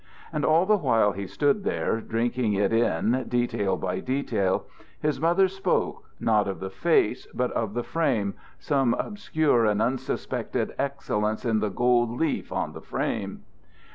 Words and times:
And 0.33 0.43
all 0.43 0.65
the 0.65 0.77
while 0.79 1.11
he 1.11 1.27
stood 1.27 1.63
there, 1.63 2.01
drinking 2.01 2.53
it 2.53 2.73
in, 2.73 3.25
detail 3.27 3.77
by 3.77 3.99
detail, 3.99 4.65
his 4.99 5.19
mother 5.21 5.47
spoke, 5.47 6.05
not 6.19 6.47
of 6.47 6.59
the 6.59 6.71
face, 6.71 7.27
but 7.35 7.51
of 7.51 7.75
the 7.75 7.83
frame, 7.83 8.33
some 8.57 8.95
obscure 8.95 9.67
and 9.67 9.79
unsuspected 9.79 10.73
excellence 10.79 11.45
in 11.45 11.59
the 11.59 11.69
gold 11.69 12.19
leaf 12.19 12.51
on 12.51 12.73
the 12.73 12.81
frame. 12.81 13.43